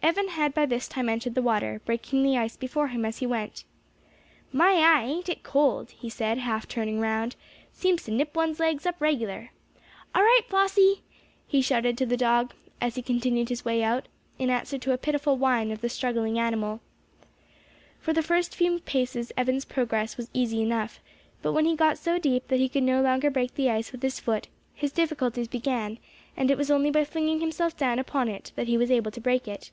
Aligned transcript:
Evan 0.00 0.28
had 0.28 0.54
by 0.54 0.64
this 0.64 0.88
time 0.88 1.06
entered 1.06 1.34
the 1.34 1.42
water, 1.42 1.82
breaking 1.84 2.22
the 2.22 2.38
ice 2.38 2.56
before 2.56 2.88
him 2.88 3.04
as 3.04 3.18
he 3.18 3.26
went. 3.26 3.64
"My 4.50 4.70
eye, 4.78 5.04
ain't 5.04 5.28
it 5.28 5.42
cold!" 5.42 5.90
he 5.90 6.08
said, 6.08 6.38
half 6.38 6.66
turning 6.66 6.98
round, 6.98 7.36
"seems 7.74 8.04
to 8.04 8.10
nip 8.10 8.34
one's 8.34 8.58
legs 8.58 8.86
up 8.86 8.98
regular. 9.02 9.50
All 10.14 10.22
right, 10.22 10.40
Flossy," 10.48 11.02
he 11.46 11.60
shouted 11.60 11.98
to 11.98 12.06
the 12.06 12.16
dog, 12.16 12.54
as 12.80 12.94
he 12.94 13.02
continued 13.02 13.50
his 13.50 13.66
way 13.66 13.82
out, 13.82 14.08
in 14.38 14.48
answer 14.48 14.78
to 14.78 14.92
a 14.92 14.96
pitiful 14.98 15.36
whine 15.36 15.70
of 15.70 15.82
the 15.82 15.90
struggling 15.90 16.38
animal. 16.38 16.80
[Illustration: 18.06 18.14
THE 18.14 18.14
RESCUE 18.14 18.14
FROM 18.14 18.14
THE 18.14 18.22
SERPENTINE.] 18.22 18.22
For 18.22 18.22
the 18.22 18.26
first 18.92 18.94
few 18.94 19.22
paces 19.22 19.32
Evan's 19.36 19.64
progress 19.66 20.16
was 20.16 20.30
easy 20.32 20.62
enough; 20.62 21.00
but 21.42 21.52
when 21.52 21.66
he 21.66 21.76
got 21.76 21.98
so 21.98 22.16
deep 22.18 22.48
that 22.48 22.60
he 22.60 22.70
could 22.70 22.84
no 22.84 23.02
longer 23.02 23.28
break 23.30 23.56
the 23.56 23.68
ice 23.68 23.92
with 23.92 24.00
his 24.02 24.18
foot 24.20 24.48
his 24.72 24.90
difficulties 24.90 25.48
began, 25.48 25.98
and 26.34 26.50
it 26.50 26.56
was 26.56 26.70
only 26.70 26.90
by 26.90 27.04
flinging 27.04 27.40
himself 27.40 27.76
down 27.76 27.98
upon 27.98 28.28
it 28.30 28.52
that 28.56 28.68
he 28.68 28.78
was 28.78 28.90
able 28.90 29.10
to 29.10 29.20
break 29.20 29.46
it. 29.46 29.70